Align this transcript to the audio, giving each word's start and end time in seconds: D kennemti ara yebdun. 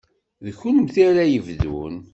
D 0.45 0.47
kennemti 0.59 1.01
ara 1.09 1.23
yebdun. 1.27 1.95